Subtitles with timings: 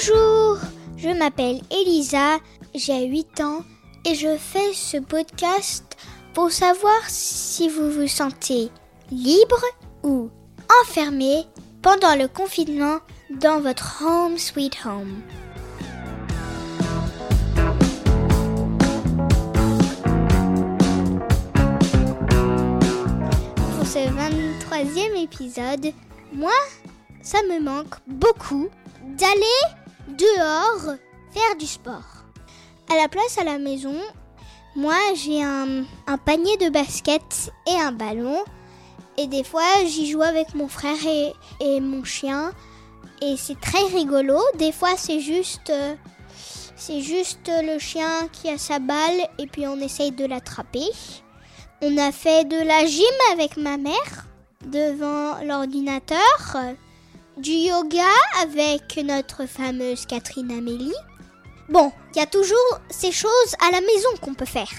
[0.00, 0.56] Bonjour,
[0.96, 2.38] je m'appelle Elisa,
[2.74, 3.64] j'ai 8 ans
[4.06, 5.84] et je fais ce podcast
[6.32, 8.70] pour savoir si vous vous sentez
[9.10, 9.62] libre
[10.02, 10.30] ou
[10.82, 11.44] enfermé
[11.82, 15.20] pendant le confinement dans votre home sweet home.
[23.56, 25.92] Pour ce 23e épisode,
[26.32, 26.52] moi,
[27.20, 28.70] ça me manque beaucoup
[29.18, 29.79] d'aller
[30.16, 30.96] dehors
[31.32, 32.24] faire du sport.
[32.90, 33.96] À la place à la maison,
[34.74, 35.84] moi j'ai un,
[36.24, 38.38] panier de basket et un ballon.
[39.16, 42.52] Et des fois j'y joue avec mon frère et, et mon chien.
[43.22, 44.38] Et c'est très rigolo.
[44.58, 45.94] Des fois c'est juste, euh,
[46.76, 50.88] c'est juste le chien qui a sa balle et puis on essaye de l'attraper.
[51.82, 54.26] On a fait de la gym avec ma mère
[54.66, 56.18] devant l'ordinateur
[57.40, 58.04] du yoga
[58.42, 60.92] avec notre fameuse Catherine Amélie.
[61.70, 64.70] Bon, il y a toujours ces choses à la maison qu'on peut faire.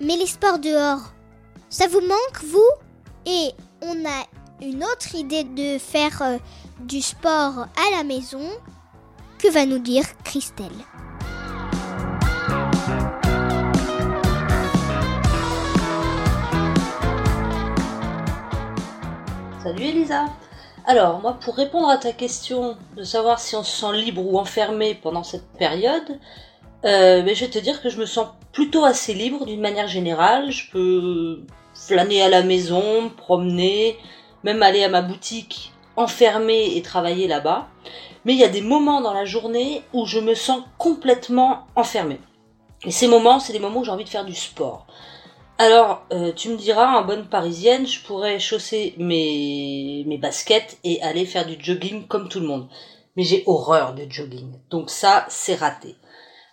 [0.00, 1.12] Mais les sports dehors,
[1.68, 2.70] ça vous manque, vous?
[3.26, 4.26] Et on a
[4.60, 6.38] une autre idée de faire euh,
[6.80, 8.50] du sport à la maison.
[9.38, 10.68] Que va nous dire Christelle?
[19.62, 20.26] Salut Elisa
[20.90, 24.40] Alors, moi, pour répondre à ta question de savoir si on se sent libre ou
[24.40, 26.18] enfermé pendant cette période,
[26.84, 29.86] euh, ben, je vais te dire que je me sens plutôt assez libre d'une manière
[29.86, 30.50] générale.
[30.50, 31.42] Je peux
[31.74, 33.98] flâner à la maison, me promener,
[34.42, 37.68] même aller à ma boutique enfermée et travailler là-bas.
[38.24, 42.18] Mais il y a des moments dans la journée où je me sens complètement enfermé.
[42.84, 44.88] Et ces moments, c'est des moments où j'ai envie de faire du sport.
[45.62, 51.02] Alors, euh, tu me diras, en bonne parisienne, je pourrais chausser mes, mes baskets et
[51.02, 52.66] aller faire du jogging comme tout le monde.
[53.14, 54.54] Mais j'ai horreur de jogging.
[54.70, 55.96] Donc ça, c'est raté.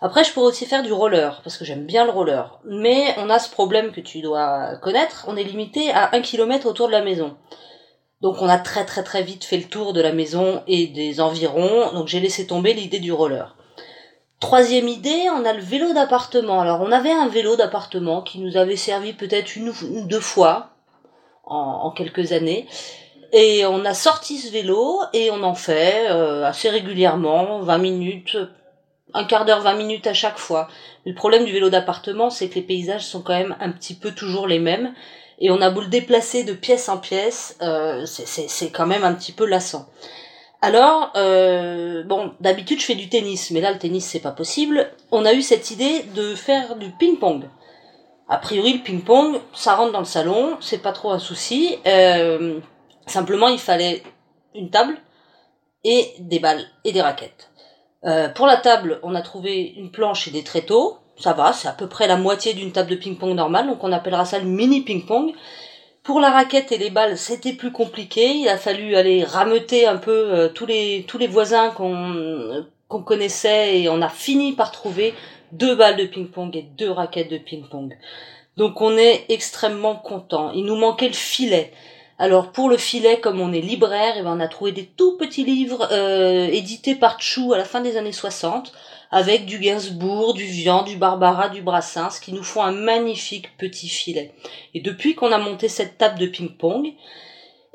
[0.00, 2.58] Après, je pourrais aussi faire du roller, parce que j'aime bien le roller.
[2.64, 6.66] Mais on a ce problème que tu dois connaître, on est limité à un kilomètre
[6.66, 7.36] autour de la maison.
[8.22, 11.20] Donc on a très très très vite fait le tour de la maison et des
[11.20, 13.55] environs, donc j'ai laissé tomber l'idée du roller.
[14.40, 16.60] Troisième idée, on a le vélo d'appartement.
[16.60, 20.70] Alors on avait un vélo d'appartement qui nous avait servi peut-être une ou deux fois
[21.44, 22.66] en, quelques années.
[23.32, 28.36] Et on a sorti ce vélo et on en fait euh, assez régulièrement, 20 minutes,
[29.14, 30.68] un quart d'heure, 20 minutes à chaque fois.
[31.06, 34.12] Le problème du vélo d'appartement, c'est que les paysages sont quand même un petit peu
[34.12, 34.92] toujours les mêmes.
[35.38, 39.12] Et on a beau le déplacer de pièce en pièce, euh, c'est quand même un
[39.12, 39.86] petit peu lassant.
[40.62, 44.90] Alors, euh, bon, d'habitude je fais du tennis, mais là le tennis c'est pas possible.
[45.12, 47.44] On a eu cette idée de faire du ping-pong.
[48.28, 51.76] A priori le ping-pong, ça rentre dans le salon, c'est pas trop un souci.
[51.86, 52.58] Euh,
[53.06, 54.02] simplement il fallait
[54.54, 54.96] une table
[55.84, 57.50] et des balles et des raquettes.
[58.04, 60.98] Euh, pour la table, on a trouvé une planche et des tréteaux.
[61.18, 63.92] Ça va, c'est à peu près la moitié d'une table de ping-pong normale, donc on
[63.92, 65.32] appellera ça le mini ping-pong.
[66.06, 68.32] Pour la raquette et les balles, c'était plus compliqué.
[68.36, 73.02] Il a fallu aller rameuter un peu euh, tous les tous les voisins qu'on qu'on
[73.02, 75.14] connaissait et on a fini par trouver
[75.50, 77.98] deux balles de ping-pong et deux raquettes de ping-pong.
[78.56, 80.52] Donc on est extrêmement content.
[80.52, 81.72] Il nous manquait le filet.
[82.20, 85.16] Alors pour le filet, comme on est libraire, et ben on a trouvé des tout
[85.16, 88.72] petits livres euh, édités par Chou à la fin des années 60
[89.16, 93.88] avec du Gainsbourg, du Vian, du Barbara, du Brassens, qui nous font un magnifique petit
[93.88, 94.34] filet.
[94.74, 96.92] Et depuis qu'on a monté cette table de ping-pong,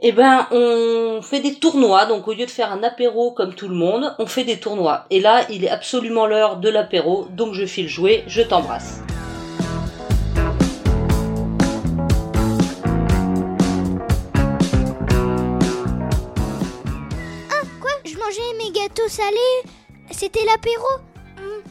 [0.04, 2.06] eh ben, on fait des tournois.
[2.06, 5.08] Donc, au lieu de faire un apéro comme tout le monde, on fait des tournois.
[5.10, 7.26] Et là, il est absolument l'heure de l'apéro.
[7.32, 8.24] Donc, je file jouer.
[8.28, 9.00] Je t'embrasse.
[17.50, 17.92] Ah, quoi?
[18.06, 19.72] Je mangeais mes gâteaux salés
[20.12, 21.11] C'était l'apéro?